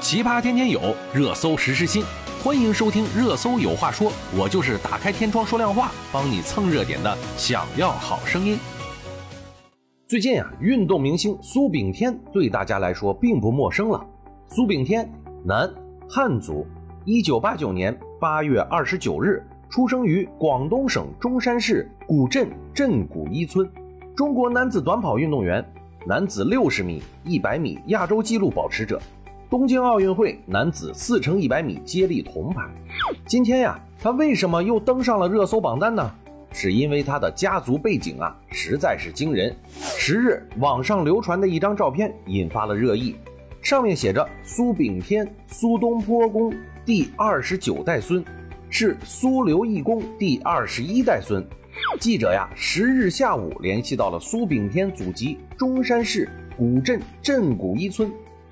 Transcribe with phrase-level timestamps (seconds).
[0.00, 2.02] 奇葩天天有，热搜时时新。
[2.42, 7.18] 欢迎收听《热搜有话说》，我就是打开天窗说亮话，帮你蹭热点的。
[7.36, 8.58] 想要好声音。
[10.08, 14.02] 最近啊，运动明星苏炳添对大家来说并不陌生了。
[14.46, 15.06] 苏炳添，
[15.44, 15.70] 男，
[16.08, 16.66] 汉族，
[17.04, 23.70] 一九八九年八月二十九日出生于广东省中山市古镇镇古一村，
[24.16, 25.62] 中国男子短跑运动员，
[26.06, 28.98] 男子六十米、一百米亚洲纪录保持者。
[29.50, 32.62] 东京奥运会男子四乘一百米接力铜牌。
[33.26, 36.08] 今天呀，他为什么又登上了热搜榜单呢？
[36.52, 39.52] 是因为他的家族背景啊，实在是惊人。
[39.72, 43.16] 十日，网上流传的一张照片引发了热议，
[43.60, 46.54] 上面写着“苏炳添，苏东坡公
[46.84, 48.24] 第二十九代孙，
[48.68, 51.44] 是苏刘义公第二十一代孙”。
[51.98, 58.08] 记者呀，十日下午联系到了苏炳添祖籍中山市古镇镇古一村。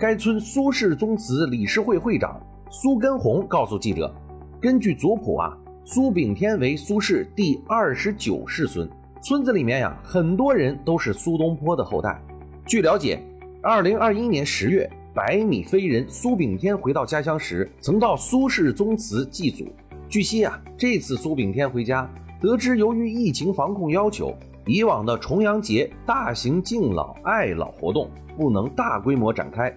[0.00, 4.10] 该村苏氏宗祠理事会会长苏根红告诉记者，
[4.58, 8.88] 根据族谱啊，苏炳添为苏氏第二十九世孙。
[9.22, 12.18] 村子里面呀，很多人都是苏东坡的后代。
[12.64, 13.22] 据了解，
[13.62, 19.68] 二零二一年十月，百米飞人苏炳添回到家乡时，曾到苏氏宗祠祭祖。
[20.08, 29.70] 据悉啊，这次苏炳添回家，得知由于疫情防控要求，以往的重阳节大型敬老爱老活动不能大规模展开。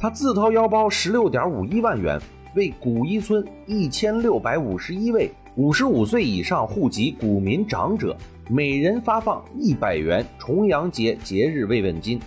[0.00, 2.18] 他自掏腰包十六点五一万元，
[2.54, 8.16] 为古一村一千六百五十一位五十五岁以上户籍股民长者，
[8.48, 12.18] 每人发放一百元重阳节节日慰问金。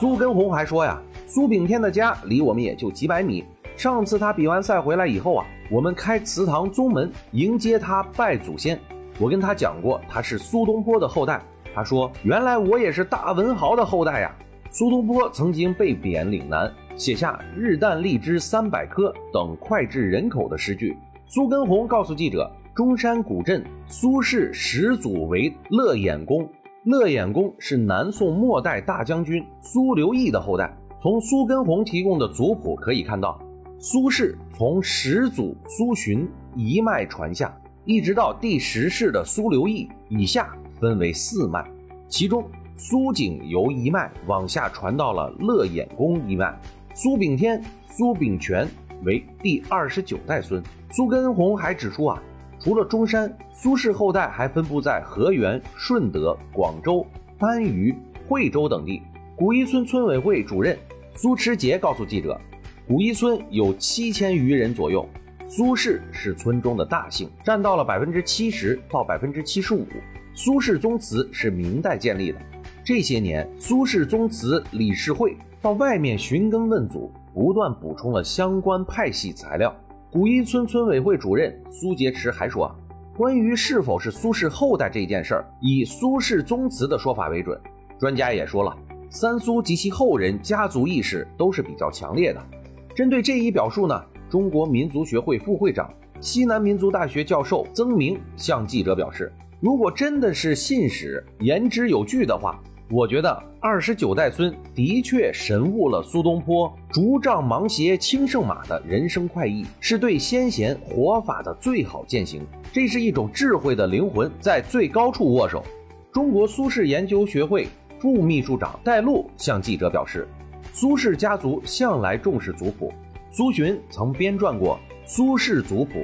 [0.00, 3.44] 苏根红还说呀，苏炳添的家离我们也就几百米。
[3.76, 8.76] 上次他比完赛回来以后啊，我们开祠堂宗门迎接他拜祖先。
[9.20, 11.40] 我跟他讲过他是苏东坡的后代，
[11.72, 14.34] 他说原来我也是大文豪的后代呀。
[14.76, 20.98] 苏东坡曾经被贬岭南，写下“日啖荔枝三百颗”等脍炙人口的诗句。
[21.26, 26.50] 苏根红告诉记者，中山古镇苏氏始祖为乐衍公，
[26.86, 30.76] 乐衍公是南宋末代大将军苏刘义的后代。
[31.00, 33.40] 从苏根红提供的族谱可以看到，
[33.78, 36.26] 苏氏从始祖苏洵
[36.56, 41.64] 一脉传下，一直到第十世的苏刘义以下分为四脉，
[42.08, 42.44] 其中。
[42.76, 46.52] 苏景由一脉往下传到了乐衍公一脉，
[46.92, 48.68] 苏炳添、苏炳权
[49.04, 50.62] 为第二十九代孙。
[50.90, 52.20] 苏根红还指出啊，
[52.58, 57.06] 除了中山，苏氏后代还分布在河源、顺德、广州、
[57.38, 57.94] 番禺、
[58.26, 59.00] 惠州等地。
[59.36, 60.76] 古一村村委会主任
[61.14, 62.40] 苏持节告诉记者，
[62.88, 65.08] 古一村有七千余人左右，
[65.48, 69.86] 苏氏是村中的大姓，占到了百分之七十到百分之七十五。
[70.32, 72.38] 苏氏宗祠是明代建立的。
[72.84, 79.74] 这些年，苏氏宗祠理事会到外面寻根问祖，不断补充了相关派系材料。
[80.12, 82.70] 古一村村委会主任苏杰池还说，
[83.16, 87.58] 关于是否是苏氏后代这件事儿，以苏氏宗祠的说法为准。
[87.98, 88.76] 专家也说了，
[89.08, 92.46] 三苏及其后人家族意识都是比较强烈的。
[92.94, 95.90] 针对这一表述呢，中国民族学会副会长、
[96.20, 102.62] 西南民族大学教授曾明向记者表示，如果真的是信史言之有据的话。
[102.90, 112.42] 我觉得二十九代孙的确神悟了苏东坡“竹杖芒鞋轻胜马”的人生快意，是对先贤活法的最好践行。
[112.70, 115.64] 这是一种智慧的灵魂在最高处握手。
[116.12, 117.66] 中国苏轼研究学会
[117.98, 120.28] 副秘书长戴璐向记者表示，
[120.70, 122.92] 苏轼家族向来重视族谱，
[123.30, 124.78] 苏洵曾编撰过
[125.08, 126.00] 《苏轼族谱》，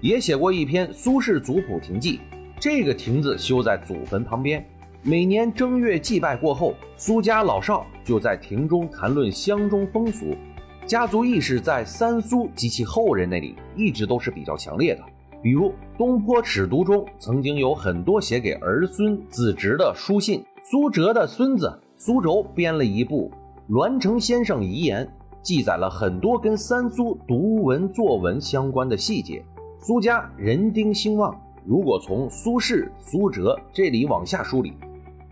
[0.00, 2.18] 也写过一篇《苏轼族谱亭记》，
[2.58, 4.66] 这个亭子修在祖坟旁边。
[5.08, 10.34] 每年正月祭拜过后，苏家老少就在庭中谈论乡中风俗，
[10.84, 15.02] 家族意识在三苏及其后人那里一直都是比较强烈的。
[15.40, 23.30] 比如《东坡尺牍》中曾经有很多写给儿孙子侄的书信，苏辙的孙子苏轴编了一部
[23.72, 25.06] 《栾成先生遗言》，
[25.40, 29.40] 记载了很多跟三苏读文作文相关的细节。
[29.78, 31.32] 苏家人丁兴旺，
[31.64, 34.72] 如果从苏轼、苏辙这里往下梳理。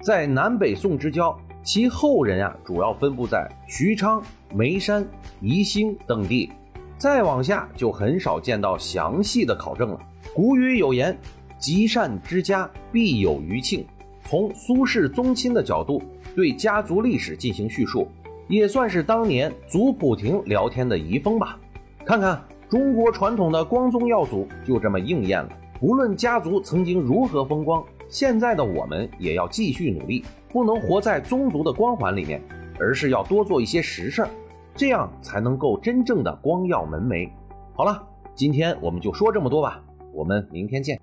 [0.04, 4.22] 在南北宋之交，其后人啊主要分布在徐昌、
[4.54, 5.02] 眉山、
[5.40, 6.52] 宜兴等地，
[6.98, 9.98] 再往下就很少见到详细的考证了。
[10.34, 11.18] 古语有言
[11.56, 13.82] ：“积善之家必有余庆。”
[14.28, 16.02] 从苏轼宗亲的角度
[16.36, 18.06] 对家族历史进行叙述，
[18.46, 21.58] 也算是当年族谱亭聊天的遗风吧。
[22.04, 25.48] 看看中国传统的光宗耀祖就这么应验了。
[25.80, 27.82] 无论家族曾经如何风光。
[28.14, 32.40] 现在的我们也要继续努力，不能活在宗族的光环里面，
[32.78, 34.30] 而是要多做一些实事儿。
[34.76, 37.28] 这样才能够真正的光耀门楣。
[37.74, 38.00] 好了，
[38.32, 39.82] 今天我们就说这么多吧，
[40.12, 40.96] 我们明天见。